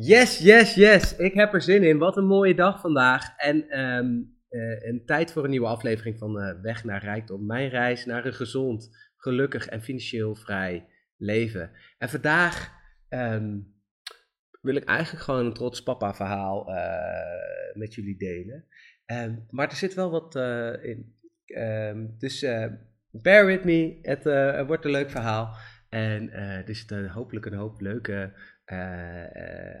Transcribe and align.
Yes, 0.00 0.38
yes, 0.38 0.74
yes. 0.74 1.16
Ik 1.16 1.34
heb 1.34 1.54
er 1.54 1.62
zin 1.62 1.82
in. 1.82 1.98
Wat 1.98 2.16
een 2.16 2.26
mooie 2.26 2.54
dag 2.54 2.80
vandaag. 2.80 3.36
En 3.36 3.68
ehm, 3.68 4.20
eh, 4.48 4.88
een 4.88 5.02
tijd 5.06 5.32
voor 5.32 5.44
een 5.44 5.50
nieuwe 5.50 5.66
aflevering 5.66 6.18
van 6.18 6.40
eh, 6.40 6.60
Weg 6.62 6.84
naar 6.84 7.02
Rijkdom. 7.02 7.46
Mijn 7.46 7.68
reis 7.68 8.04
naar 8.04 8.26
een 8.26 8.34
gezond, 8.34 8.90
gelukkig 9.16 9.66
en 9.66 9.82
financieel 9.82 10.34
vrij 10.34 10.88
leven. 11.16 11.70
En 11.98 12.08
vandaag 12.08 12.72
ehm, 13.08 13.58
wil 14.60 14.74
ik 14.74 14.84
eigenlijk 14.84 15.24
gewoon 15.24 15.46
een 15.46 15.52
trots 15.52 15.82
papa 15.82 16.14
verhaal 16.14 16.74
eh, 16.74 17.76
met 17.76 17.94
jullie 17.94 18.18
delen. 18.18 18.64
Ehm, 19.04 19.36
maar 19.50 19.68
er 19.68 19.76
zit 19.76 19.94
wel 19.94 20.10
wat 20.10 20.34
in. 20.82 21.16
dus 22.18 22.46
bear 23.10 23.46
with 23.46 23.64
me. 23.64 23.98
Het 24.02 24.24
wordt 24.66 24.84
een 24.84 24.90
leuk 24.90 25.10
verhaal. 25.10 25.56
En 25.88 26.32
er 26.32 26.74
zitten 26.74 27.08
hopelijk 27.08 27.46
een 27.46 27.54
hoop 27.54 27.80
leuke 27.80 28.12
uh, 28.12 28.57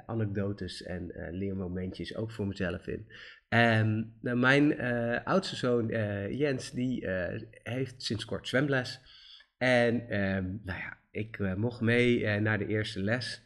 anekdotes 0.06 0.82
en 0.82 1.10
uh, 1.14 1.26
leermomentjes 1.30 2.16
ook 2.16 2.30
voor 2.30 2.46
mezelf 2.46 2.86
in. 2.86 3.06
En 3.48 4.14
nou, 4.20 4.36
mijn 4.36 4.80
oudste 5.24 5.56
zoon 5.56 5.86
Jens, 6.36 6.70
die 6.70 7.08
heeft 7.62 8.02
sinds 8.02 8.24
kort 8.24 8.48
zwemles. 8.48 9.00
En 9.58 10.08
ehm, 10.08 10.44
nou 10.64 10.78
ja, 10.78 10.98
ik 11.10 11.56
mocht 11.56 11.80
mee 11.80 12.40
naar 12.40 12.58
de 12.58 12.66
eerste 12.66 13.02
les. 13.02 13.42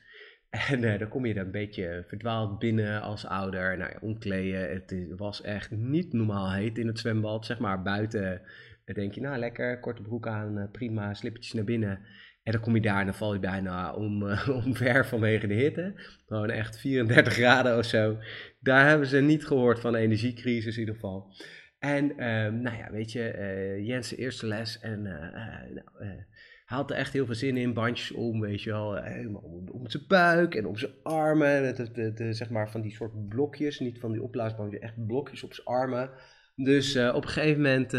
En 0.71 0.99
dan 0.99 1.09
kom 1.09 1.27
je 1.27 1.35
er 1.35 1.41
een 1.41 1.51
beetje 1.51 2.05
verdwaald 2.09 2.59
binnen 2.59 3.03
als 3.03 3.27
ouder. 3.27 3.79
Nou 3.79 3.93
omkleden. 4.01 4.71
Het 4.71 4.95
was 5.17 5.43
echt 5.43 5.71
niet 5.71 6.13
normaal 6.13 6.53
heet 6.53 6.79
in 6.79 6.87
het 6.87 6.99
zwembad. 6.99 7.47
Zeg 7.47 7.59
maar 7.59 7.83
buiten 7.83 8.43
denk 8.85 9.15
je, 9.15 9.21
nou 9.21 9.39
lekker, 9.39 9.81
korte 9.81 10.03
broek 10.03 10.27
aan, 10.27 10.69
prima, 10.73 11.15
slippertjes 11.15 11.53
naar 11.53 11.65
binnen. 11.65 12.01
En 12.43 12.53
dan 12.53 12.61
kom 12.61 12.75
je 12.75 12.81
daar 12.81 12.99
en 12.99 13.05
dan 13.05 13.15
val 13.15 13.33
je 13.33 13.41
bijna 13.41 13.95
om, 13.95 14.23
uh, 14.29 14.49
omver 14.65 15.07
vanwege 15.07 15.47
de 15.47 15.55
hitte. 15.55 15.93
Gewoon 16.27 16.51
echt 16.51 16.79
34 16.79 17.33
graden 17.33 17.79
of 17.79 17.85
zo. 17.85 18.19
Daar 18.61 18.89
hebben 18.89 19.07
ze 19.07 19.21
niet 19.21 19.47
gehoord 19.47 19.81
van 19.81 19.95
energiecrisis 19.95 20.75
in 20.75 20.81
ieder 20.81 20.95
geval. 20.95 21.35
En 21.79 22.05
um, 22.29 22.61
nou 22.61 22.77
ja, 22.77 22.91
weet 22.91 23.13
je, 23.13 23.35
uh, 23.39 23.87
Jens' 23.87 24.17
eerste 24.17 24.47
les 24.47 24.79
en 24.81 25.05
uh, 25.05 25.35
nou, 25.75 26.25
had 26.65 26.91
er 26.91 26.97
echt 26.97 27.13
heel 27.13 27.27
veel 27.27 27.35
zin 27.35 27.57
in. 27.57 27.75
Bandjes 27.75 28.13
om, 28.13 28.41
weet 28.41 28.63
je 28.63 28.71
wel, 28.71 29.03
helemaal 29.03 29.43
om, 29.43 29.69
om 29.69 29.89
zijn 29.89 30.05
buik 30.09 30.55
en 30.55 30.67
om 30.67 30.77
zijn 30.77 30.93
armen. 31.03 31.75
De, 31.75 31.91
de, 31.93 32.13
de, 32.13 32.33
zeg 32.33 32.51
maar 32.51 32.71
van 32.71 32.81
die 32.81 32.93
soort 32.93 33.29
blokjes, 33.29 33.81
niet 33.81 34.01
van 34.01 34.13
die 34.13 34.23
opblaasbandjes, 34.23 34.81
echt 34.81 35.07
blokjes 35.07 35.43
op 35.43 35.55
zijn 35.55 35.67
armen. 35.67 36.11
Dus 36.55 36.97
op 36.97 37.25
een 37.25 37.29
gegeven 37.29 37.63
moment, 37.63 37.93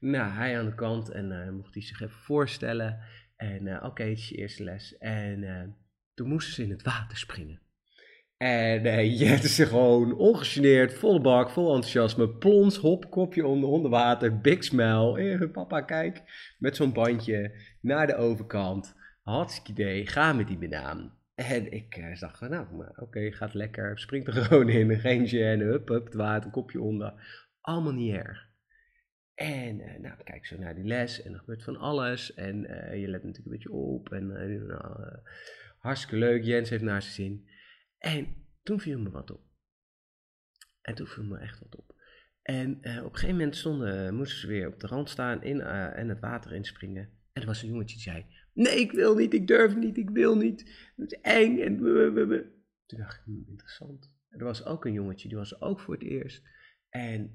nou, 0.00 0.30
hij 0.30 0.58
aan 0.58 0.64
de 0.64 0.74
kant 0.74 1.10
en 1.10 1.54
mocht 1.54 1.74
hij 1.74 1.82
zich 1.82 2.00
even 2.00 2.18
voorstellen. 2.18 2.98
En 3.36 3.66
uh, 3.66 3.82
oké, 3.84 4.02
het 4.02 4.18
is 4.18 4.28
je 4.28 4.36
eerste 4.36 4.64
les. 4.64 4.98
En 4.98 5.42
uh, 5.42 5.62
toen 6.14 6.28
moesten 6.28 6.54
ze 6.54 6.62
in 6.62 6.70
het 6.70 6.82
water 6.82 7.18
springen. 7.18 7.60
En 8.36 8.86
uh, 8.86 9.18
Jens 9.18 9.62
gewoon 9.62 10.14
ongegeneerd, 10.14 10.94
volle 10.94 11.20
bak, 11.20 11.50
vol 11.50 11.74
enthousiasme, 11.74 12.28
plons, 12.28 12.76
hop, 12.76 13.10
kopje 13.10 13.46
onder, 13.46 13.68
onder 13.68 13.90
water, 13.90 14.40
big 14.40 14.64
smile. 14.64 15.18
Eh, 15.18 15.50
papa, 15.50 15.80
kijk, 15.80 16.22
met 16.58 16.76
zo'n 16.76 16.92
bandje 16.92 17.60
naar 17.80 18.06
de 18.06 18.16
overkant. 18.16 18.94
Hartstikke 19.22 19.70
idee, 19.70 20.06
ga 20.06 20.32
met 20.32 20.46
die 20.46 20.58
banaan. 20.58 21.14
En 21.34 21.72
ik 21.72 21.96
uh, 21.96 22.20
dacht 22.20 22.38
van, 22.38 22.50
nou, 22.50 22.66
oké, 22.96 23.32
gaat 23.32 23.54
lekker, 23.54 23.98
springt 23.98 24.26
er 24.26 24.32
gewoon 24.44 24.68
in, 24.68 24.98
geen 24.98 25.26
gêne, 25.26 25.64
hup, 25.64 25.88
hup, 25.88 26.04
het 26.04 26.14
water, 26.14 26.50
kopje 26.50 26.80
onder. 26.80 27.12
Allemaal 27.60 27.92
niet 27.92 28.14
erg. 28.14 28.48
En 29.36 29.80
uh, 29.80 29.98
nou, 29.98 30.22
kijk 30.24 30.46
zo 30.46 30.58
naar 30.58 30.74
die 30.74 30.84
les 30.84 31.22
en 31.22 31.32
er 31.32 31.38
gebeurt 31.38 31.62
van 31.62 31.76
alles. 31.76 32.34
En 32.34 32.70
uh, 32.70 33.00
je 33.00 33.08
let 33.08 33.22
natuurlijk 33.22 33.46
een 33.46 33.52
beetje 33.52 33.72
op. 33.72 34.12
En 34.12 34.30
uh, 34.30 34.66
nou, 34.66 35.18
hartstikke 35.78 36.16
leuk, 36.16 36.44
Jens 36.44 36.70
heeft 36.70 36.82
naar 36.82 37.02
zijn 37.02 37.14
zin. 37.14 37.48
En 37.98 38.34
toen 38.62 38.80
viel 38.80 38.98
me 38.98 39.10
wat 39.10 39.30
op. 39.30 39.44
En 40.80 40.94
toen 40.94 41.06
viel 41.06 41.24
me 41.24 41.38
echt 41.38 41.58
wat 41.58 41.76
op. 41.76 41.94
En 42.42 42.76
op 42.78 42.84
een 42.84 43.10
gegeven 43.12 43.36
moment 43.36 43.56
stonden, 43.56 44.14
moesten 44.14 44.38
ze 44.38 44.46
weer 44.46 44.68
op 44.68 44.80
de 44.80 44.86
rand 44.86 45.08
staan 45.08 45.42
in, 45.42 45.60
en 45.60 46.08
het 46.08 46.20
water 46.20 46.52
inspringen. 46.52 47.10
En 47.32 47.40
er 47.40 47.46
was 47.46 47.62
een 47.62 47.68
jongetje 47.68 47.94
die 47.94 48.04
zei: 48.04 48.26
Nee, 48.52 48.80
ik 48.80 48.92
wil 48.92 49.14
niet, 49.14 49.34
ik 49.34 49.46
durf 49.46 49.76
niet, 49.76 49.96
ik 49.96 50.10
wil 50.10 50.36
niet. 50.36 50.90
Het 50.96 51.12
is 51.12 51.20
eng. 51.20 51.58
En 51.60 51.76
toen 52.86 52.98
dacht 52.98 53.16
ik: 53.16 53.22
hm, 53.24 53.50
interessant. 53.50 54.12
Er 54.28 54.44
was 54.44 54.64
ook 54.64 54.84
een 54.84 54.92
jongetje, 54.92 55.28
die 55.28 55.36
was 55.36 55.60
ook 55.60 55.80
voor 55.80 55.94
het 55.94 56.02
eerst. 56.02 56.42
En 56.88 57.34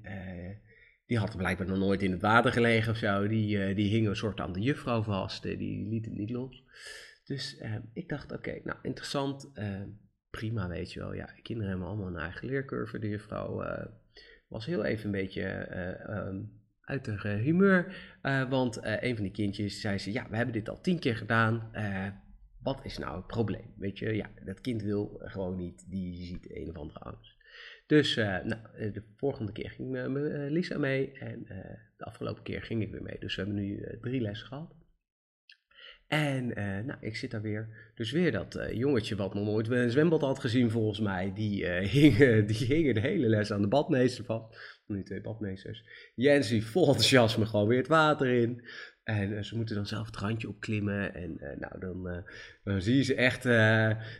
die 1.06 1.18
had 1.18 1.36
blijkbaar 1.36 1.66
nog 1.66 1.78
nooit 1.78 2.02
in 2.02 2.10
het 2.10 2.20
water 2.20 2.52
gelegen 2.52 2.92
of 2.92 2.98
zo. 2.98 3.28
Die, 3.28 3.56
uh, 3.56 3.76
die 3.76 3.90
hing 3.90 4.06
een 4.06 4.16
soort 4.16 4.40
aan 4.40 4.52
de 4.52 4.60
juffrouw 4.60 5.02
vast. 5.02 5.44
Uh, 5.44 5.58
die 5.58 5.88
liet 5.88 6.04
het 6.04 6.14
niet 6.14 6.30
los. 6.30 6.64
Dus 7.24 7.60
uh, 7.60 7.74
ik 7.92 8.08
dacht, 8.08 8.32
oké, 8.32 8.60
nou 8.64 8.78
interessant. 8.82 9.52
prima, 10.30 10.68
weet 10.68 10.92
je 10.92 11.00
wel. 11.00 11.12
Ja, 11.14 11.28
kinderen 11.42 11.70
hebben 11.70 11.88
allemaal 11.88 12.06
een 12.06 12.16
eigen 12.16 12.46
leercurve. 12.46 12.98
De 12.98 13.08
juffrouw 13.08 13.64
was 14.48 14.66
heel 14.66 14.84
even 14.84 15.04
een 15.04 15.10
beetje 15.10 15.68
um, 16.08 16.60
uit 16.80 17.06
haar 17.06 17.36
humeur. 17.36 17.96
want 18.48 18.78
een 18.82 19.14
van 19.14 19.22
die 19.22 19.32
kindjes 19.32 19.80
zei 19.80 19.98
ze, 19.98 20.12
ja, 20.12 20.26
we 20.30 20.36
hebben 20.36 20.54
dit 20.54 20.68
al 20.68 20.80
tien 20.80 20.98
keer 20.98 21.16
gedaan. 21.16 21.70
wat 22.62 22.84
is 22.84 22.98
nou 22.98 23.16
het 23.16 23.26
probleem? 23.26 23.74
Weet 23.76 23.98
je, 23.98 24.14
ja, 24.14 24.30
dat 24.44 24.60
kind 24.60 24.82
wil 24.82 25.20
gewoon 25.24 25.56
niet. 25.56 25.90
Die 25.90 26.24
ziet 26.24 26.56
een 26.56 26.68
of 26.68 26.76
andere 26.76 26.98
angst. 26.98 27.36
Dus 27.92 28.16
uh, 28.16 28.24
nou, 28.24 28.60
eh, 28.76 28.92
de 28.92 29.02
volgende 29.16 29.52
keer 29.52 29.70
ging 29.70 29.96
uh, 29.96 30.50
Lisa 30.50 30.78
mee 30.78 31.12
en 31.12 31.44
de 31.96 32.04
afgelopen 32.04 32.42
keer 32.42 32.62
ging 32.62 32.82
ik 32.82 32.90
weer 32.90 33.02
mee. 33.02 33.16
Dus 33.18 33.34
we 33.34 33.42
hebben 33.42 33.60
nu 33.60 33.98
drie 34.00 34.20
lessen 34.20 34.46
gehad. 34.46 34.74
En 36.12 36.46
nou, 36.86 36.98
ik 37.00 37.16
zit 37.16 37.30
daar 37.30 37.42
weer. 37.42 37.90
Dus 37.94 38.10
weer 38.10 38.32
dat 38.32 38.58
jongetje 38.72 39.16
wat 39.16 39.34
nog 39.34 39.44
nooit 39.44 39.68
een 39.68 39.90
zwembad 39.90 40.20
had 40.20 40.38
gezien 40.38 40.70
volgens 40.70 41.00
mij. 41.00 41.32
Die, 41.34 41.66
hing, 41.96 42.16
die 42.46 42.66
hing 42.66 42.94
de 42.94 43.00
hele 43.00 43.28
les 43.28 43.52
aan 43.52 43.62
de 43.62 43.68
badmeester 43.68 44.24
van. 44.24 44.54
Nu 44.86 45.02
twee 45.02 45.20
badmeesters. 45.20 45.84
Jens 46.14 46.48
die 46.48 46.66
vol 46.66 46.86
enthousiasme 46.86 47.46
gewoon 47.46 47.68
weer 47.68 47.78
het 47.78 47.88
water 47.88 48.26
in. 48.26 48.62
En 49.02 49.30
uh, 49.30 49.42
ze 49.42 49.56
moeten 49.56 49.74
dan 49.74 49.86
zelf 49.86 50.06
het 50.06 50.16
randje 50.16 50.48
opklimmen. 50.48 51.14
En 51.14 51.36
uh, 51.40 51.58
nou, 51.58 51.80
dan, 51.80 52.08
uh, 52.08 52.22
dan, 52.64 52.82
zie 52.82 52.96
je 52.96 53.02
ze 53.02 53.14
echt 53.14 53.42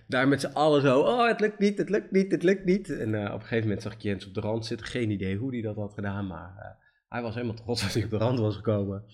daar 0.07 0.29
met 0.29 0.41
z'n 0.41 0.53
allen 0.53 0.81
zo. 0.81 1.01
Oh, 1.01 1.29
het 1.29 1.41
lukt 1.41 1.59
niet, 1.59 1.79
het 1.79 1.89
lukt 1.89 2.11
niet, 2.11 2.33
het 2.33 2.43
lukt 2.43 2.65
niet. 2.65 2.91
En 2.91 3.09
op 3.09 3.33
een 3.33 3.41
gegeven 3.41 3.63
moment 3.63 3.83
zag 3.83 3.93
ik 3.93 4.01
Jens 4.01 4.27
op 4.27 4.35
de 4.35 4.41
rand 4.41 4.67
zitten. 4.67 4.87
Geen 4.87 5.11
idee 5.11 5.37
hoe 5.37 5.53
hij 5.53 5.63
dat 5.63 5.77
had 5.77 5.95
gedaan. 5.95 6.27
Maar 6.27 6.77
hij 7.09 7.23
was 7.23 7.35
helemaal 7.35 7.57
trots 7.57 7.81
dat 7.83 7.95
hij 7.95 8.05
op 8.05 8.11
de 8.11 8.17
rand 8.17 8.39
was 8.39 8.57
gekomen. 8.57 9.05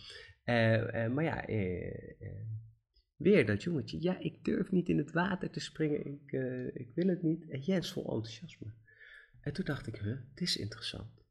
maar 1.14 1.24
ja, 1.24 1.44
weer 3.18 3.46
dat 3.46 3.62
jongetje. 3.62 4.02
Ja, 4.02 4.18
ik 4.18 4.44
durf 4.44 4.70
niet 4.70 4.88
in 4.88 4.98
het 4.98 5.12
water 5.12 5.50
te 5.50 5.60
springen. 5.60 6.06
Ik, 6.06 6.32
ik 6.74 6.94
wil 6.94 7.06
het 7.06 7.22
niet. 7.22 7.48
En 7.48 7.60
Jens 7.60 7.92
vol 7.92 8.02
enthousiasme. 8.02 8.72
En 9.40 9.52
toen 9.52 9.64
dacht 9.64 9.86
ik, 9.86 9.96
huh, 9.96 10.18
dit 10.34 10.48
is 10.48 10.56
interessant. 10.56 11.26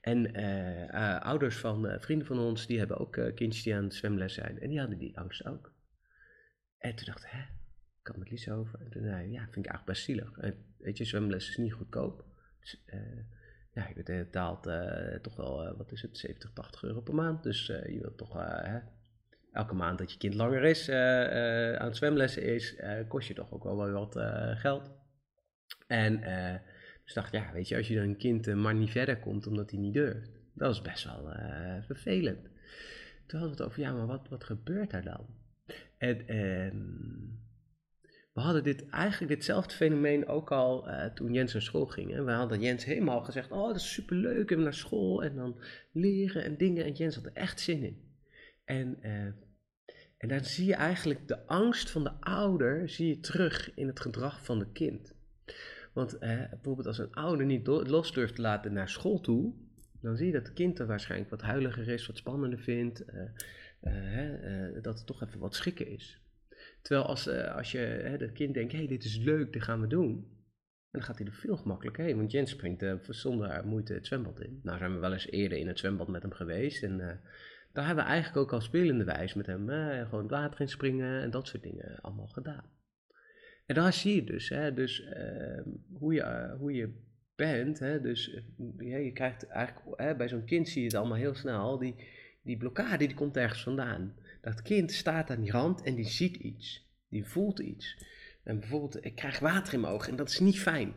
En 0.00 0.38
uh, 0.38 0.84
uh, 0.84 1.20
ouders 1.20 1.56
van 1.56 2.00
vrienden 2.00 2.26
van 2.26 2.38
ons, 2.38 2.66
die 2.66 2.78
hebben 2.78 2.98
ook 2.98 3.32
kindjes 3.34 3.62
die 3.62 3.74
aan 3.74 3.84
het 3.84 3.94
zwemles 3.94 4.34
zijn. 4.34 4.60
En 4.60 4.68
die 4.68 4.78
hadden 4.78 4.98
die 4.98 5.16
ouders 5.16 5.44
ook. 5.44 5.72
En 6.78 6.94
toen 6.94 7.06
dacht 7.06 7.24
ik, 7.24 7.30
hè, 7.30 7.40
ik 8.00 8.06
had 8.06 8.16
met 8.16 8.30
Lisa 8.30 8.54
over. 8.54 8.80
En 8.80 8.90
toen 8.90 9.02
zei 9.02 9.30
ja, 9.30 9.42
vind 9.42 9.66
ik 9.66 9.72
eigenlijk 9.72 9.84
best 9.84 10.04
zielig. 10.04 10.38
En, 10.38 10.74
weet 10.78 10.98
je, 10.98 11.04
zwemles 11.04 11.48
is 11.48 11.56
niet 11.56 11.72
goedkoop. 11.72 12.24
Dus, 12.60 12.84
ja, 13.72 13.88
je 13.88 13.94
betaalt 13.94 14.62
toch 15.22 15.36
wel, 15.36 15.76
wat 15.76 15.92
is 15.92 16.02
het, 16.02 16.18
70, 16.18 16.52
80 16.52 16.82
euro 16.82 17.00
per 17.00 17.14
maand. 17.14 17.42
Dus 17.42 17.66
je 17.66 17.98
wilt 18.00 18.18
toch, 18.18 18.32
hè, 18.32 18.80
elke 19.52 19.74
maand 19.74 19.98
dat 19.98 20.12
je 20.12 20.18
kind 20.18 20.34
langer 20.34 20.64
is, 20.64 20.90
aan 21.78 21.86
het 21.86 21.96
zwemlessen 21.96 22.42
is, 22.42 22.76
kost 23.08 23.28
je 23.28 23.34
toch 23.34 23.52
ook 23.52 23.64
wel 23.64 23.90
wat 23.90 24.16
geld. 24.58 24.90
En 25.86 26.22
dus 27.04 27.22
dacht, 27.22 27.32
ja, 27.32 27.52
weet 27.52 27.68
je, 27.68 27.76
als 27.76 27.88
je 27.88 27.94
dan 27.94 28.04
een 28.04 28.16
kind 28.16 28.46
uh, 28.46 28.54
maar 28.54 28.74
niet 28.74 28.90
verder 28.90 29.18
komt 29.18 29.46
omdat 29.46 29.70
hij 29.70 29.80
niet 29.80 29.94
durft, 29.94 30.30
dat 30.54 30.74
is 30.74 30.82
best 30.82 31.04
wel 31.04 31.32
uh, 31.32 31.82
vervelend. 31.82 32.42
Toen 33.26 33.40
hadden 33.40 33.56
we 33.56 33.62
het 33.62 33.72
over, 33.72 33.80
ja, 33.80 33.92
maar 33.92 34.06
wat, 34.06 34.28
wat 34.28 34.44
gebeurt 34.44 34.90
daar 34.90 35.04
dan? 35.04 35.26
En, 35.98 36.28
en 36.28 36.74
we 38.32 38.40
hadden 38.40 38.64
dit, 38.64 38.88
eigenlijk 38.88 39.32
ditzelfde 39.32 39.74
fenomeen 39.74 40.28
ook 40.28 40.50
al 40.52 40.88
uh, 40.88 41.04
toen 41.04 41.32
Jens 41.32 41.52
naar 41.52 41.62
school 41.62 41.86
ging. 41.86 42.10
Hè? 42.10 42.24
We 42.24 42.30
hadden 42.30 42.60
Jens 42.60 42.84
helemaal 42.84 43.20
gezegd, 43.20 43.50
oh, 43.50 43.66
dat 43.66 43.76
is 43.76 43.92
superleuk, 43.92 44.50
en 44.50 44.62
naar 44.62 44.74
school 44.74 45.22
en 45.22 45.36
dan 45.36 45.60
leren 45.92 46.44
en 46.44 46.56
dingen. 46.56 46.84
En 46.84 46.92
Jens 46.92 47.14
had 47.14 47.24
er 47.24 47.32
echt 47.34 47.60
zin 47.60 47.82
in. 47.82 48.02
En, 48.64 48.98
en 50.20 50.28
dan 50.28 50.44
zie 50.44 50.66
je 50.66 50.74
eigenlijk 50.74 51.28
de 51.28 51.46
angst 51.46 51.90
van 51.90 52.04
de 52.04 52.20
ouder, 52.20 52.88
zie 52.88 53.08
je 53.08 53.20
terug 53.20 53.74
in 53.74 53.86
het 53.86 54.00
gedrag 54.00 54.44
van 54.44 54.58
het 54.58 54.72
kind. 54.72 55.14
Want 55.92 56.18
eh, 56.18 56.48
bijvoorbeeld 56.50 56.86
als 56.86 56.98
een 56.98 57.14
ouder 57.14 57.46
niet 57.46 57.66
los 57.66 58.12
durft 58.12 58.34
te 58.34 58.40
laten 58.40 58.72
naar 58.72 58.88
school 58.88 59.20
toe, 59.20 59.54
dan 60.00 60.16
zie 60.16 60.26
je 60.26 60.32
dat 60.32 60.46
het 60.46 60.52
kind 60.52 60.78
er 60.78 60.86
waarschijnlijk 60.86 61.30
wat 61.30 61.42
huiliger 61.42 61.88
is, 61.88 62.06
wat 62.06 62.16
spannender 62.16 62.58
vindt, 62.58 63.04
uh, 63.82 64.24
uh, 64.24 64.82
dat 64.82 64.98
het 64.98 65.06
toch 65.06 65.22
even 65.22 65.40
wat 65.40 65.54
schikken 65.54 65.86
is. 65.86 66.20
Terwijl 66.82 67.06
als, 67.06 67.28
als 67.28 67.72
je 67.72 67.78
het 67.78 68.32
kind 68.32 68.54
denkt, 68.54 68.72
hé, 68.72 68.78
hey, 68.78 68.86
dit 68.86 69.04
is 69.04 69.16
leuk, 69.16 69.52
dit 69.52 69.62
gaan 69.62 69.80
we 69.80 69.86
doen, 69.86 70.26
dan 70.90 71.02
gaat 71.02 71.18
hij 71.18 71.26
er 71.26 71.32
veel 71.32 71.56
gemakkelijker 71.56 72.04
heen. 72.04 72.16
Want 72.16 72.30
Jens 72.30 72.50
springt 72.50 72.84
zonder 73.08 73.66
moeite 73.66 73.92
het 73.92 74.06
zwembad 74.06 74.40
in. 74.40 74.60
Nou 74.62 74.78
zijn 74.78 74.94
we 74.94 74.98
wel 74.98 75.12
eens 75.12 75.30
eerder 75.30 75.58
in 75.58 75.68
het 75.68 75.78
zwembad 75.78 76.08
met 76.08 76.22
hem 76.22 76.32
geweest 76.32 76.82
en 76.82 77.20
daar 77.72 77.86
hebben 77.86 78.04
we 78.04 78.10
eigenlijk 78.10 78.40
ook 78.40 78.52
al 78.52 78.60
spelende 78.60 79.04
wijs 79.04 79.34
met 79.34 79.46
hem 79.46 79.68
gewoon 80.04 80.22
het 80.22 80.30
water 80.30 80.60
in 80.60 80.68
springen 80.68 81.22
en 81.22 81.30
dat 81.30 81.46
soort 81.46 81.62
dingen 81.62 81.98
allemaal 82.00 82.26
gedaan. 82.26 82.64
En 83.66 83.74
daar 83.74 83.92
zie 83.92 84.14
je 84.14 84.24
dus, 84.24 84.48
hè, 84.48 84.74
dus 84.74 85.02
ehm, 85.02 85.68
hoe, 85.92 86.14
je, 86.14 86.54
hoe 86.58 86.72
je 86.72 86.92
bent. 87.34 87.78
Hè, 87.78 88.00
dus 88.00 88.42
ja, 88.78 88.96
je 88.96 89.12
krijgt 89.12 89.46
eigenlijk, 89.46 90.00
hè, 90.00 90.16
bij 90.16 90.28
zo'n 90.28 90.44
kind 90.44 90.68
zie 90.68 90.80
je 90.80 90.86
het 90.86 90.96
allemaal 90.96 91.16
heel 91.16 91.34
snel. 91.34 91.78
Die, 91.78 91.94
die 92.42 92.56
blokkade 92.56 93.06
die 93.06 93.16
komt 93.16 93.36
ergens 93.36 93.62
vandaan. 93.62 94.14
Dat 94.40 94.62
kind 94.62 94.92
staat 94.92 95.30
aan 95.30 95.40
die 95.40 95.50
rand 95.50 95.82
en 95.82 95.94
die 95.94 96.08
ziet 96.08 96.36
iets. 96.36 96.88
Die 97.08 97.24
voelt 97.24 97.58
iets. 97.58 98.04
En 98.44 98.60
bijvoorbeeld, 98.60 99.04
ik 99.04 99.14
krijg 99.14 99.38
water 99.38 99.74
in 99.74 99.80
mijn 99.80 99.92
ogen 99.92 100.10
en 100.10 100.16
dat 100.16 100.28
is 100.28 100.40
niet 100.40 100.60
fijn. 100.60 100.94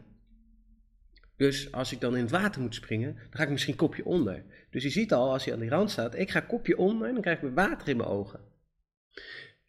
Dus 1.37 1.71
als 1.71 1.91
ik 1.91 2.01
dan 2.01 2.15
in 2.15 2.21
het 2.21 2.31
water 2.31 2.61
moet 2.61 2.75
springen, 2.75 3.15
dan 3.15 3.31
ga 3.31 3.43
ik 3.43 3.49
misschien 3.49 3.75
kopje 3.75 4.05
onder. 4.05 4.43
Dus 4.69 4.83
je 4.83 4.89
ziet 4.89 5.13
al, 5.13 5.31
als 5.31 5.43
je 5.43 5.53
aan 5.53 5.59
die 5.59 5.69
rand 5.69 5.91
staat, 5.91 6.15
ik 6.15 6.31
ga 6.31 6.39
kopje 6.39 6.77
onder 6.77 7.07
en 7.07 7.13
dan 7.13 7.21
krijg 7.21 7.41
ik 7.41 7.53
water 7.53 7.87
in 7.87 7.97
mijn 7.97 8.09
ogen. 8.09 8.39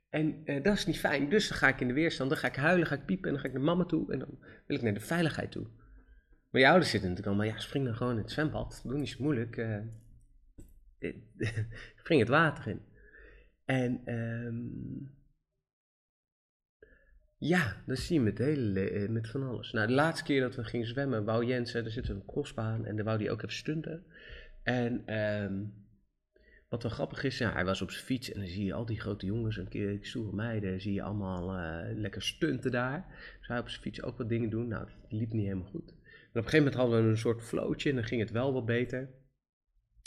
En 0.09 0.43
eh, 0.45 0.63
dat 0.63 0.75
is 0.75 0.87
niet 0.87 0.99
fijn, 0.99 1.29
dus 1.29 1.49
dan 1.49 1.59
ga 1.59 1.69
ik 1.69 1.81
in 1.81 1.89
de 1.89 1.95
weerstand, 1.95 2.31
dan 2.31 2.39
ga 2.39 2.49
ik 2.49 2.57
huilen, 2.57 2.87
ga 2.87 2.95
ik 2.95 3.05
piepen 3.05 3.27
en 3.27 3.33
dan 3.33 3.43
ga 3.43 3.49
ik 3.49 3.55
naar 3.55 3.63
mama 3.63 3.85
toe 3.85 4.13
en 4.13 4.19
dan 4.19 4.39
wil 4.67 4.77
ik 4.77 4.83
naar 4.83 4.95
de 4.95 5.01
veiligheid 5.01 5.51
toe. 5.51 5.67
Maar 6.51 6.61
je 6.61 6.69
ouders 6.69 6.91
zitten 6.91 7.09
natuurlijk 7.11 7.37
allemaal, 7.37 7.55
ja, 7.55 7.63
spring 7.63 7.85
dan 7.85 7.95
gewoon 7.95 8.13
in 8.13 8.23
het 8.23 8.31
zwembad, 8.31 8.81
doe 8.85 8.99
niet 8.99 9.09
zo 9.09 9.23
moeilijk. 9.23 9.57
Uh, 9.57 9.79
spring 12.01 12.21
het 12.21 12.29
water 12.29 12.67
in. 12.67 12.81
En 13.65 14.15
um, 14.15 15.15
ja, 17.37 17.83
dat 17.87 17.99
zie 17.99 18.15
je 18.15 18.21
met, 18.21 18.39
hele, 18.39 18.91
eh, 18.91 19.09
met 19.09 19.29
van 19.29 19.43
alles. 19.43 19.73
Nou, 19.73 19.87
de 19.87 19.93
laatste 19.93 20.25
keer 20.25 20.41
dat 20.41 20.55
we 20.55 20.65
gingen 20.65 20.87
zwemmen, 20.87 21.25
wou 21.25 21.45
Jens, 21.45 21.75
er 21.75 21.91
zit 21.91 22.09
een 22.09 22.25
crossbaan 22.27 22.87
en 22.87 22.97
daar 22.97 23.05
wou 23.05 23.19
hij 23.19 23.31
ook 23.31 23.43
even 23.43 23.57
stunten. 23.57 24.05
En 24.63 25.19
um, 25.19 25.75
wat 26.69 26.83
wel 26.83 26.93
grappig 26.93 27.25
is, 27.25 27.39
ja, 27.39 27.53
hij 27.53 27.65
was 27.65 27.83
op 27.83 27.91
zijn 27.91 28.05
fiets 28.05 28.33
en 28.33 28.41
dan 28.41 28.49
zie 28.49 28.65
je 28.65 28.73
al 28.73 28.87
die 28.87 29.01
grote 29.01 29.27
jongens 29.27 29.59
en 29.59 29.99
stoere 30.01 30.35
meiden, 30.37 30.81
zie 30.81 30.93
je 30.93 31.03
allemaal 31.03 31.59
uh, 31.59 31.99
lekker 31.99 32.23
stunten 32.23 32.71
daar. 32.71 33.07
Dus 33.39 33.49
hij 33.49 33.59
op 33.59 33.69
zijn 33.69 33.83
fiets 33.83 34.03
ook 34.03 34.19
wat 34.19 34.29
dingen 34.29 34.51
doen. 34.51 34.69
Nou, 34.69 34.85
dat 34.85 34.95
liep 35.09 35.33
niet 35.33 35.47
helemaal 35.47 35.71
goed. 35.71 35.89
En 35.91 36.41
op 36.41 36.47
een 36.47 36.51
gegeven 36.51 36.59
moment 36.59 36.75
hadden 36.75 37.03
we 37.03 37.11
een 37.11 37.19
soort 37.19 37.43
flootje 37.43 37.89
en 37.89 37.95
dan 37.95 38.05
ging 38.05 38.21
het 38.21 38.31
wel 38.31 38.53
wat 38.53 38.67
beter. 38.67 39.11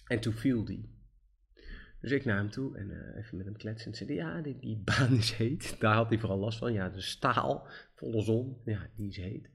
En 0.07 0.19
toen 0.19 0.33
viel 0.33 0.65
die. 0.65 0.97
Dus 2.02 2.12
ik 2.12 2.26
naar 2.26 2.38
hem 2.38 2.50
toe 2.50 2.78
en 2.78 2.90
uh, 2.90 3.18
even 3.18 3.38
met 3.38 3.46
hem 3.46 3.58
kletsen. 3.58 3.92
En 3.92 3.98
zei, 3.98 4.14
ja, 4.14 4.42
die, 4.42 4.60
die, 4.60 4.82
baan 4.86 5.14
is 5.14 5.32
heet. 5.32 5.80
Daar 5.80 5.96
had 5.96 6.10
hij 6.10 6.20
vooral 6.20 6.38
last 6.38 6.58
van. 6.58 6.74
Ja, 6.74 6.90
de 6.90 7.02
staal, 7.02 7.68
volle 7.96 8.22
zon, 8.22 8.58
ja, 8.66 8.90
die 8.96 9.10
is 9.10 9.18
heet. 9.18 9.50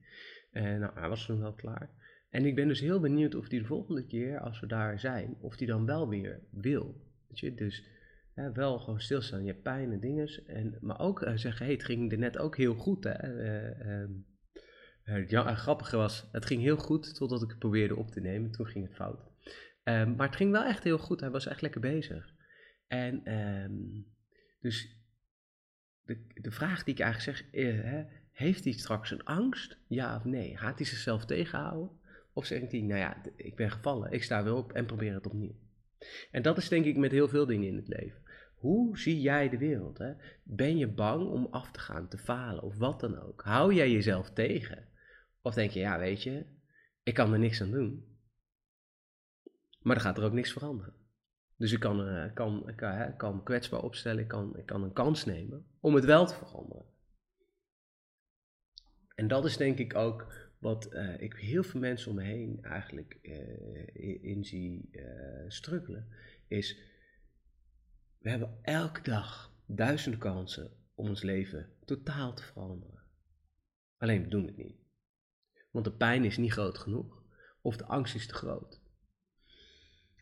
En 0.51 0.81
nou, 0.81 0.93
hij 0.95 1.09
was 1.09 1.27
toen 1.27 1.41
wel 1.41 1.55
klaar. 1.55 1.91
En 2.31 2.45
ik 2.45 2.55
ben 2.55 2.69
dus 2.69 2.81
heel 2.81 3.01
benieuwd 3.01 3.35
of 3.35 3.49
hij 3.49 3.59
de 3.59 3.65
volgende 3.65 4.07
keer, 4.07 4.41
als 4.41 4.61
we 4.61 4.67
daar 4.67 5.01
zijn, 5.01 5.37
of 5.41 5.59
hij 5.59 5.67
dan 5.67 5.87
wel 5.87 6.09
weer 6.09 6.41
wil. 6.51 7.01
Weet 7.29 7.39
je, 7.39 7.55
dus 7.55 7.85
wel 8.35 8.79
gewoon 8.79 9.01
stilstaan. 9.01 9.45
Je 9.45 9.55
pijn 9.55 9.93
en 9.93 10.01
dingen. 10.01 10.47
En, 10.47 10.79
maar 10.81 11.01
ook 11.01 11.23
uh, 11.23 11.37
zeggen, 11.37 11.65
hey, 11.67 11.75
het 11.75 11.85
ging 11.85 12.13
er 12.13 12.19
net 12.19 12.39
ook 12.39 12.57
heel 12.57 12.75
goed. 12.75 13.05
Hè? 13.05 14.05
Uh, 15.05 15.29
ja, 15.29 15.55
grappige 15.55 15.97
was, 15.97 16.29
het 16.33 16.47
ging 16.47 16.63
heel 16.63 16.77
goed 16.77 17.15
totdat 17.15 17.43
ik 17.43 17.49
het 17.49 17.59
probeerde 17.59 17.97
op 17.97 18.11
te 18.11 18.21
nemen. 18.21 18.51
Toen 18.51 18.67
ging 18.67 18.85
het 18.85 18.95
fout. 18.95 19.32
Um, 19.85 20.17
maar 20.17 20.27
het 20.27 20.37
ging 20.37 20.51
wel 20.51 20.65
echt 20.65 20.85
heel 20.85 20.99
goed. 20.99 21.21
Hij 21.21 21.31
was 21.31 21.47
echt 21.47 21.61
lekker 21.61 21.81
bezig. 21.81 22.35
En 22.87 23.33
um, 23.39 24.07
dus 24.61 24.97
de, 26.05 26.27
de 26.35 26.51
vraag 26.51 26.85
die 26.85 26.95
ik 26.95 27.01
eigenlijk 27.01 27.39
zeg, 27.39 27.53
uh, 27.53 28.01
heeft 28.33 28.65
hij 28.65 28.73
straks 28.73 29.11
een 29.11 29.25
angst? 29.25 29.79
Ja 29.89 30.17
of 30.17 30.25
nee? 30.25 30.57
Gaat 30.57 30.79
hij 30.79 30.87
zichzelf 30.87 31.25
tegenhouden? 31.25 31.91
Of 32.33 32.47
zegt 32.47 32.71
hij, 32.73 32.81
nou 32.81 33.01
ja, 33.01 33.23
ik 33.37 33.57
ben 33.57 33.71
gevallen, 33.71 34.13
ik 34.13 34.23
sta 34.23 34.45
weer 34.45 34.55
op 34.55 34.73
en 34.73 34.87
probeer 34.87 35.15
het 35.15 35.27
opnieuw. 35.27 35.57
En 36.31 36.43
dat 36.43 36.57
is 36.57 36.69
denk 36.69 36.85
ik 36.85 36.97
met 36.97 37.11
heel 37.11 37.29
veel 37.29 37.47
dingen 37.47 37.69
in 37.69 37.77
het 37.77 37.89
leven. 37.89 38.21
Hoe 38.55 38.99
zie 38.99 39.21
jij 39.21 39.49
de 39.49 39.59
wereld? 39.59 39.99
Hè? 39.99 40.13
Ben 40.43 40.77
je 40.77 40.89
bang 40.89 41.27
om 41.29 41.47
af 41.51 41.71
te 41.71 41.81
gaan, 41.81 42.09
te 42.09 42.19
falen 42.19 42.63
of 42.63 42.77
wat 42.77 43.01
dan 43.01 43.19
ook? 43.19 43.43
Hou 43.43 43.75
jij 43.75 43.91
jezelf 43.91 44.31
tegen? 44.31 44.89
Of 45.41 45.55
denk 45.55 45.71
je, 45.71 45.81
ja, 45.81 45.99
weet 45.99 46.23
je, 46.23 46.45
ik 47.03 47.15
kan 47.15 47.33
er 47.33 47.39
niks 47.39 47.63
aan 47.63 47.71
doen. 47.71 48.12
Maar 49.83 49.95
dan 49.95 50.05
gaat 50.05 50.19
er 50.19 50.25
ook 50.25 50.33
niks 50.33 50.53
veranderen. 50.53 50.95
Dus 51.57 51.73
ik 51.73 51.81
kan, 51.81 52.09
uh, 52.09 53.17
kan, 53.17 53.43
kwetsbaar 53.43 53.83
opstellen, 53.83 54.23
ik 54.23 54.29
kan, 54.29 54.57
ik 54.57 54.67
kan 54.67 54.83
een 54.83 54.93
kans 54.93 55.25
nemen 55.25 55.67
om 55.81 55.95
het 55.95 56.05
wel 56.05 56.27
te 56.27 56.35
veranderen. 56.35 56.87
En 59.15 59.29
dat 59.29 59.45
is 59.45 59.57
denk 59.57 59.79
ik 59.79 59.95
ook 59.95 60.51
wat 60.59 60.93
uh, 60.93 61.21
ik 61.21 61.35
heel 61.35 61.63
veel 61.63 61.81
mensen 61.81 62.11
om 62.11 62.17
me 62.17 62.23
heen 62.23 62.63
eigenlijk 62.63 63.19
uh, 63.23 64.23
in 64.23 64.45
zie 64.45 64.91
struggelen, 65.49 66.09
is 66.49 66.77
we 68.19 68.31
hebben 68.31 68.59
elke 68.63 69.03
dag 69.03 69.53
duizenden 69.67 70.21
kansen 70.21 70.71
om 70.95 71.09
ons 71.09 71.23
leven 71.23 71.73
totaal 71.85 72.35
te 72.35 72.43
veranderen. 72.43 73.03
Alleen 73.97 74.23
we 74.23 74.29
doen 74.29 74.47
het 74.47 74.57
niet. 74.57 74.81
Want 75.71 75.85
de 75.85 75.93
pijn 75.93 76.25
is 76.25 76.37
niet 76.37 76.53
groot 76.53 76.79
genoeg 76.79 77.23
of 77.61 77.77
de 77.77 77.85
angst 77.85 78.15
is 78.15 78.27
te 78.27 78.35
groot. 78.35 78.82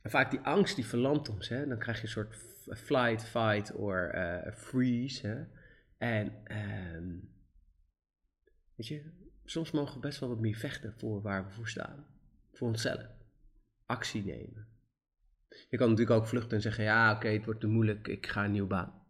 En 0.02 0.10
vaak 0.10 0.30
die 0.30 0.40
angst 0.40 0.76
die 0.76 0.86
verlamt 0.86 1.28
ons. 1.28 1.48
Hè? 1.48 1.66
Dan 1.66 1.78
krijg 1.78 1.96
je 1.96 2.02
een 2.02 2.08
soort 2.08 2.36
flight, 2.78 3.24
fight 3.24 3.72
of 3.72 3.92
uh, 3.92 4.52
freeze. 4.52 5.26
Hè? 5.26 5.44
En 5.98 6.32
um, 6.96 7.30
weet 8.74 8.86
je, 8.86 9.10
soms 9.44 9.70
mogen 9.70 9.94
we 9.94 10.00
best 10.00 10.20
wel 10.20 10.28
wat 10.28 10.40
meer 10.40 10.56
vechten 10.56 10.94
voor 10.98 11.22
waar 11.22 11.44
we 11.44 11.50
voor 11.50 11.68
staan. 11.68 12.06
Voor 12.52 12.68
onszelf. 12.68 13.06
Actie 13.86 14.24
nemen. 14.24 14.68
Je 15.68 15.76
kan 15.76 15.88
natuurlijk 15.88 16.16
ook 16.20 16.26
vluchten 16.26 16.56
en 16.56 16.62
zeggen, 16.62 16.84
ja 16.84 17.14
oké, 17.14 17.28
het 17.28 17.44
wordt 17.44 17.60
te 17.60 17.66
moeilijk, 17.66 18.08
ik 18.08 18.26
ga 18.26 18.44
een 18.44 18.52
nieuwe 18.52 18.68
baan. 18.68 19.02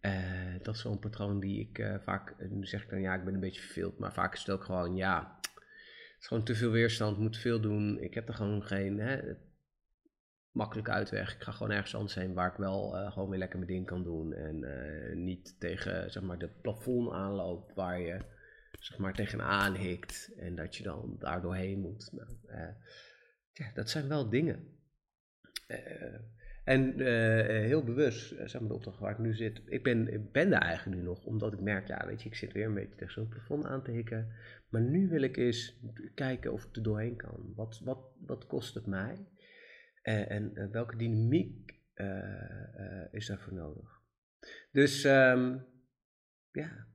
Uh, 0.00 0.62
dat 0.62 0.74
is 0.74 0.80
zo'n 0.80 0.98
patroon 0.98 1.40
die 1.40 1.68
ik 1.68 1.78
uh, 1.78 1.98
vaak, 1.98 2.34
nu 2.50 2.66
zeg 2.66 2.82
ik 2.82 2.90
dan 2.90 3.00
ja, 3.00 3.14
ik 3.14 3.24
ben 3.24 3.34
een 3.34 3.40
beetje 3.40 3.60
verveeld, 3.60 3.98
maar 3.98 4.12
vaak 4.12 4.38
het 4.38 4.50
ook 4.50 4.64
gewoon, 4.64 4.96
ja, 4.96 5.38
het 5.42 6.20
is 6.20 6.26
gewoon 6.26 6.44
te 6.44 6.54
veel 6.54 6.70
weerstand, 6.70 7.18
moet 7.18 7.36
veel 7.36 7.60
doen, 7.60 7.98
ik 8.00 8.14
heb 8.14 8.28
er 8.28 8.34
gewoon 8.34 8.62
geen, 8.62 8.98
hè, 8.98 9.34
makkelijke 10.58 10.90
uitweg. 10.90 11.34
Ik 11.34 11.42
ga 11.42 11.52
gewoon 11.52 11.72
ergens 11.72 11.94
anders 11.94 12.14
heen 12.14 12.34
waar 12.34 12.50
ik 12.50 12.56
wel 12.56 12.96
uh, 12.96 13.12
gewoon 13.12 13.28
weer 13.28 13.38
lekker 13.38 13.58
mijn 13.58 13.70
ding 13.70 13.86
kan 13.86 14.02
doen. 14.02 14.32
En 14.32 14.56
uh, 14.62 15.16
niet 15.16 15.60
tegen 15.60 16.10
zeg 16.10 16.22
maar, 16.22 16.38
de 16.38 16.48
plafond 16.48 17.12
aanloopt 17.12 17.74
waar 17.74 18.00
je 18.00 18.20
zeg 18.80 18.98
maar, 18.98 19.14
tegenaan 19.14 19.74
hikt. 19.74 20.34
En 20.36 20.54
dat 20.54 20.76
je 20.76 20.82
dan 20.82 21.16
daar 21.18 21.42
doorheen 21.42 21.80
moet. 21.80 22.12
Nou, 22.12 22.28
uh, 22.46 22.74
ja, 23.52 23.72
dat 23.74 23.90
zijn 23.90 24.08
wel 24.08 24.28
dingen. 24.28 24.76
en 26.64 27.00
heel 27.64 27.84
bewust, 27.84 28.28
zeg 28.28 28.60
maar 28.60 28.68
de 28.68 28.74
opdracht 28.74 28.98
waar 28.98 29.12
ik 29.12 29.18
nu 29.18 29.34
zit. 29.34 29.62
Ik 29.66 29.82
ben, 29.82 30.12
ik 30.12 30.32
ben 30.32 30.50
daar 30.50 30.62
eigenlijk 30.62 30.96
nu 30.96 31.04
nog, 31.04 31.24
omdat 31.24 31.52
ik 31.52 31.60
merk, 31.60 31.86
ja 31.86 32.06
weet 32.06 32.22
je, 32.22 32.28
ik 32.28 32.34
zit 32.34 32.52
weer 32.52 32.66
een 32.66 32.74
beetje 32.74 32.96
tegen 32.96 33.12
zo'n 33.12 33.28
plafond 33.28 33.64
aan 33.64 33.82
te 33.82 33.90
hikken. 33.90 34.32
Maar 34.68 34.80
nu 34.82 35.08
wil 35.08 35.22
ik 35.22 35.36
eens 35.36 35.80
kijken 36.14 36.52
of 36.52 36.64
ik 36.64 36.76
er 36.76 36.82
doorheen 36.82 37.16
kan. 37.16 37.52
Wat, 37.54 37.80
wat, 37.84 37.98
wat 38.26 38.46
kost 38.46 38.74
het 38.74 38.86
mij? 38.86 39.26
En, 40.08 40.28
en, 40.28 40.50
en 40.54 40.70
welke 40.70 40.96
dynamiek 40.96 41.80
uh, 41.94 43.12
is 43.12 43.26
daarvoor 43.26 43.52
nodig? 43.52 44.00
Dus 44.72 45.04
um, 45.04 45.66
ja. 46.52 46.86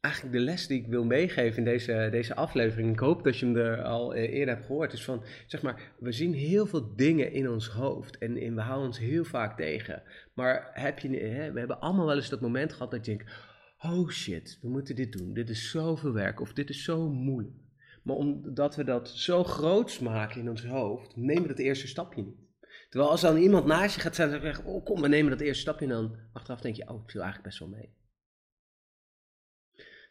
Eigenlijk 0.00 0.34
de 0.34 0.40
les 0.40 0.66
die 0.66 0.80
ik 0.80 0.86
wil 0.86 1.04
meegeven 1.04 1.58
in 1.58 1.64
deze, 1.64 2.08
deze 2.10 2.34
aflevering, 2.34 2.92
ik 2.92 2.98
hoop 2.98 3.24
dat 3.24 3.38
je 3.38 3.46
hem 3.46 3.56
er 3.56 3.82
al 3.82 4.14
eerder 4.14 4.54
hebt 4.54 4.66
gehoord, 4.66 4.92
is 4.92 5.04
van, 5.04 5.24
zeg 5.46 5.62
maar, 5.62 5.94
we 5.98 6.12
zien 6.12 6.34
heel 6.34 6.66
veel 6.66 6.96
dingen 6.96 7.32
in 7.32 7.48
ons 7.48 7.68
hoofd 7.68 8.18
en, 8.18 8.36
en 8.36 8.54
we 8.54 8.60
houden 8.60 8.86
ons 8.86 8.98
heel 8.98 9.24
vaak 9.24 9.56
tegen. 9.56 10.02
Maar 10.34 10.70
heb 10.72 10.98
je, 10.98 11.08
hè, 11.08 11.52
we 11.52 11.58
hebben 11.58 11.80
allemaal 11.80 12.06
wel 12.06 12.16
eens 12.16 12.28
dat 12.28 12.40
moment 12.40 12.72
gehad 12.72 12.90
dat 12.90 13.06
je 13.06 13.16
denkt, 13.16 13.32
oh 13.78 14.08
shit, 14.08 14.58
we 14.62 14.68
moeten 14.68 14.96
dit 14.96 15.12
doen, 15.12 15.34
dit 15.34 15.48
is 15.48 15.70
zoveel 15.70 16.12
werk 16.12 16.40
of 16.40 16.52
dit 16.52 16.68
is 16.68 16.84
zo 16.84 17.08
moeilijk. 17.08 17.63
Maar 18.04 18.16
omdat 18.16 18.76
we 18.76 18.84
dat 18.84 19.08
zo 19.08 19.44
groots 19.44 19.98
maken 19.98 20.40
in 20.40 20.48
ons 20.48 20.64
hoofd, 20.64 21.16
nemen 21.16 21.42
we 21.42 21.48
dat 21.48 21.58
eerste 21.58 21.86
stapje 21.86 22.22
niet. 22.22 22.44
Terwijl 22.88 23.10
als 23.10 23.20
dan 23.20 23.36
iemand 23.36 23.66
naast 23.66 23.94
je 23.94 24.00
gaat 24.00 24.14
staan 24.14 24.32
en 24.32 24.40
zegt, 24.40 24.64
oh 24.64 24.84
kom, 24.84 25.00
we 25.00 25.08
nemen 25.08 25.30
dat 25.30 25.40
eerste 25.40 25.60
stapje. 25.60 25.84
En 25.84 25.92
dan 25.92 26.16
achteraf 26.32 26.60
denk 26.60 26.76
je, 26.76 26.88
oh, 26.88 27.02
het 27.02 27.10
viel 27.10 27.22
eigenlijk 27.22 27.48
best 27.48 27.58
wel 27.58 27.68
mee. 27.68 27.94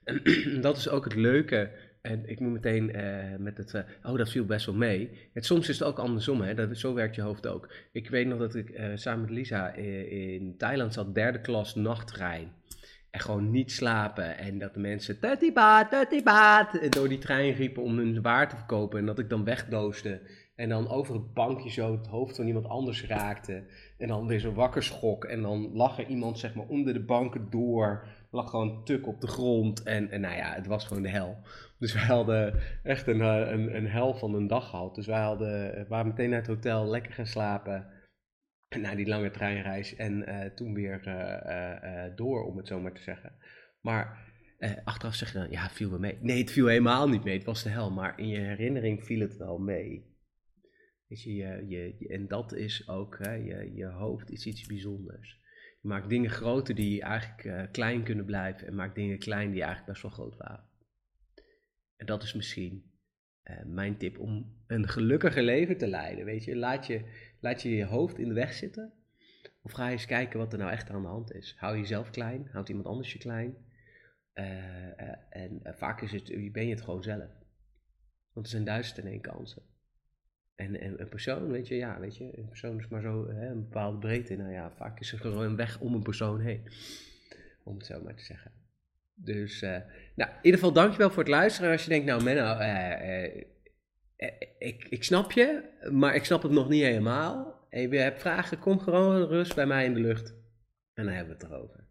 En 0.03 0.21
dat 0.67 0.77
is 0.77 0.89
ook 0.89 1.03
het 1.03 1.15
leuke. 1.15 1.91
En 2.01 2.29
ik 2.29 2.39
moet 2.39 2.51
meteen 2.51 2.95
uh, 2.95 3.35
met 3.37 3.57
het, 3.57 3.73
uh, 3.73 3.81
oh, 4.03 4.17
dat 4.17 4.29
viel 4.29 4.45
best 4.45 4.65
wel 4.65 4.75
mee. 4.75 5.29
Het, 5.33 5.45
soms 5.45 5.69
is 5.69 5.79
het 5.79 5.87
ook 5.87 5.99
andersom, 5.99 6.41
hè? 6.41 6.53
Dat, 6.53 6.77
zo 6.77 6.93
werkt 6.93 7.15
je 7.15 7.21
hoofd 7.21 7.47
ook. 7.47 7.73
Ik 7.91 8.09
weet 8.09 8.27
nog 8.27 8.39
dat 8.39 8.55
ik 8.55 8.69
uh, 8.69 8.91
samen 8.95 9.21
met 9.21 9.29
Lisa 9.29 9.73
in 9.73 10.57
Thailand 10.57 10.93
zat, 10.93 11.15
derde 11.15 11.41
klas 11.41 11.75
nachttrein. 11.75 12.51
En 13.13 13.19
gewoon 13.19 13.51
niet 13.51 13.71
slapen. 13.71 14.37
En 14.37 14.57
dat 14.59 14.73
de 14.73 14.79
mensen, 14.79 15.19
tutty 15.19 15.53
baat, 15.53 15.89
tutty 15.91 16.23
baat, 16.23 16.93
door 16.93 17.09
die 17.09 17.17
trein 17.17 17.53
riepen 17.53 17.83
om 17.83 17.97
hun 17.97 18.21
waar 18.21 18.49
te 18.49 18.55
verkopen. 18.55 18.99
En 18.99 19.05
dat 19.05 19.19
ik 19.19 19.29
dan 19.29 19.43
wegdoosde. 19.43 20.21
En 20.55 20.69
dan 20.69 20.89
over 20.89 21.13
het 21.13 21.33
bankje 21.33 21.69
zo 21.69 21.91
het 21.91 22.07
hoofd 22.07 22.35
van 22.35 22.47
iemand 22.47 22.67
anders 22.67 23.05
raakte. 23.05 23.63
En 23.97 24.07
dan 24.07 24.27
weer 24.27 24.39
zo 24.39 24.53
wakker 24.53 24.83
schok. 24.83 25.25
En 25.25 25.41
dan 25.41 25.69
lag 25.73 25.99
er 25.99 26.07
iemand 26.07 26.39
zeg 26.39 26.55
maar 26.55 26.67
onder 26.67 26.93
de 26.93 27.03
banken 27.03 27.47
door. 27.49 28.07
Lag 28.31 28.49
gewoon 28.49 28.83
tuk 28.83 29.07
op 29.07 29.21
de 29.21 29.27
grond. 29.27 29.83
En, 29.83 30.11
en 30.11 30.21
nou 30.21 30.35
ja, 30.35 30.53
het 30.53 30.67
was 30.67 30.85
gewoon 30.85 31.03
de 31.03 31.09
hel. 31.09 31.37
Dus 31.79 31.93
wij 31.93 32.05
hadden 32.05 32.59
echt 32.83 33.07
een, 33.07 33.19
een, 33.19 33.75
een 33.75 33.87
hel 33.87 34.13
van 34.13 34.35
een 34.35 34.47
dag 34.47 34.69
gehad. 34.69 34.95
Dus 34.95 35.05
wij 35.05 35.21
hadden, 35.21 35.85
waren 35.87 36.07
meteen 36.07 36.29
naar 36.29 36.39
het 36.39 36.47
hotel, 36.47 36.87
lekker 36.87 37.13
gaan 37.13 37.25
slapen. 37.25 37.87
na 38.81 38.95
die 38.95 39.07
lange 39.07 39.31
treinreis 39.31 39.95
en 39.95 40.25
eh, 40.25 40.49
toen 40.49 40.73
weer 40.73 41.07
eh, 41.07 42.05
eh, 42.05 42.15
door, 42.15 42.43
om 42.43 42.57
het 42.57 42.67
zo 42.67 42.79
maar 42.79 42.93
te 42.93 43.01
zeggen. 43.01 43.35
Maar 43.81 44.31
achteraf 44.83 45.15
zeg 45.15 45.31
je 45.31 45.37
dan, 45.37 45.51
ja, 45.51 45.69
viel 45.69 45.89
me 45.89 45.99
mee. 45.99 46.17
Nee, 46.21 46.41
het 46.41 46.51
viel 46.51 46.67
helemaal 46.67 47.09
niet 47.09 47.23
mee, 47.23 47.37
het 47.37 47.45
was 47.45 47.63
de 47.63 47.69
hel. 47.69 47.91
Maar 47.91 48.19
in 48.19 48.27
je 48.27 48.39
herinnering 48.39 49.03
viel 49.03 49.19
het 49.19 49.37
wel 49.37 49.57
mee. 49.57 50.11
Weet 51.07 51.23
je, 51.23 51.33
je, 51.33 51.65
je, 51.67 52.07
en 52.07 52.27
dat 52.27 52.53
is 52.53 52.87
ook, 52.87 53.17
hè, 53.19 53.33
je, 53.33 53.71
je 53.75 53.85
hoofd 53.85 54.31
is 54.31 54.45
iets 54.45 54.65
bijzonders. 54.65 55.41
Je 55.81 55.87
maakt 55.87 56.09
dingen 56.09 56.29
groter 56.29 56.75
die 56.75 57.01
eigenlijk 57.01 57.71
klein 57.71 58.03
kunnen 58.03 58.25
blijven 58.25 58.67
en 58.67 58.75
maakt 58.75 58.95
dingen 58.95 59.19
klein 59.19 59.51
die 59.51 59.61
eigenlijk 59.61 59.91
best 59.91 60.01
wel 60.01 60.11
groot 60.11 60.37
waren. 60.37 60.65
En 61.95 62.05
dat 62.05 62.23
is 62.23 62.33
misschien 62.33 62.92
mijn 63.65 63.97
tip 63.97 64.19
om 64.19 64.55
een 64.67 64.87
gelukkiger 64.87 65.43
leven 65.43 65.77
te 65.77 65.87
leiden. 65.87 66.25
Weet 66.25 66.43
je, 66.43 66.55
laat 66.55 66.87
je 66.87 67.01
Laat 67.43 67.61
je 67.61 67.69
je 67.69 67.85
hoofd 67.85 68.19
in 68.19 68.27
de 68.27 68.33
weg 68.33 68.53
zitten? 68.53 68.93
Of 69.61 69.71
ga 69.71 69.91
eens 69.91 70.05
kijken 70.05 70.39
wat 70.39 70.53
er 70.53 70.59
nou 70.59 70.71
echt 70.71 70.89
aan 70.89 71.01
de 71.01 71.07
hand 71.07 71.33
is? 71.33 71.55
Hou 71.57 71.77
jezelf 71.77 72.09
klein? 72.09 72.47
Houdt 72.51 72.69
iemand 72.69 72.87
anders 72.87 73.13
je 73.13 73.19
klein? 73.19 73.55
Uh, 74.33 74.45
uh, 74.45 75.15
en 75.29 75.61
vaak 75.63 76.01
is 76.01 76.11
het, 76.11 76.51
ben 76.51 76.65
je 76.65 76.73
het 76.73 76.81
gewoon 76.81 77.03
zelf. 77.03 77.29
Want 78.33 78.45
er 78.45 78.51
zijn 78.51 78.63
duizend 78.63 78.97
en 78.97 79.07
één 79.07 79.21
kansen. 79.21 79.61
En, 80.55 80.79
en, 80.79 81.01
een 81.01 81.09
persoon, 81.09 81.51
weet 81.51 81.67
je, 81.67 81.75
ja, 81.75 81.99
weet 81.99 82.17
je, 82.17 82.37
een 82.37 82.47
persoon 82.47 82.79
is 82.79 82.87
maar 82.87 83.01
zo 83.01 83.27
hè, 83.29 83.47
een 83.47 83.63
bepaalde 83.63 83.97
breedte. 83.97 84.35
Nou 84.35 84.51
ja, 84.51 84.71
vaak 84.71 84.99
is 84.99 85.11
er 85.11 85.19
gewoon 85.19 85.45
een 85.45 85.55
weg 85.55 85.79
om 85.79 85.93
een 85.93 86.03
persoon 86.03 86.39
heen. 86.39 86.67
Om 87.63 87.77
het 87.77 87.85
zo 87.85 88.03
maar 88.03 88.15
te 88.15 88.23
zeggen. 88.23 88.51
Dus, 89.23 89.61
nou, 90.15 90.29
in 90.29 90.37
ieder 90.41 90.59
geval 90.59 90.73
dankjewel 90.73 91.09
voor 91.09 91.23
het 91.23 91.31
luisteren. 91.31 91.71
Als 91.71 91.83
je 91.83 91.89
denkt, 91.89 92.05
nou 92.05 92.23
Menno, 92.23 92.57
eh, 92.57 93.45
ik, 94.57 94.85
ik 94.89 95.03
snap 95.03 95.31
je, 95.31 95.63
maar 95.91 96.15
ik 96.15 96.25
snap 96.25 96.43
het 96.43 96.51
nog 96.51 96.69
niet 96.69 96.83
helemaal. 96.83 97.67
En 97.69 97.91
je 97.91 97.97
hebt 97.97 98.21
vragen, 98.21 98.59
kom 98.59 98.79
gewoon 98.79 99.27
rust 99.27 99.55
bij 99.55 99.65
mij 99.65 99.85
in 99.85 99.93
de 99.93 99.99
lucht. 99.99 100.29
En 100.93 101.05
dan 101.05 101.13
hebben 101.13 101.37
we 101.37 101.43
het 101.43 101.51
erover. 101.51 101.87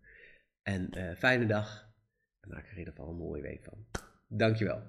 En 0.62 0.98
uh, 0.98 1.14
fijne 1.16 1.46
dag. 1.46 1.90
En 2.40 2.50
maak 2.50 2.64
er 2.64 2.72
in 2.72 2.78
ieder 2.78 2.92
geval 2.92 3.10
een 3.10 3.16
mooie 3.16 3.42
week 3.42 3.64
van. 3.64 3.86
Dankjewel. 4.28 4.82